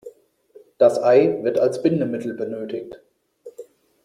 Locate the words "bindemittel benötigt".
1.83-2.99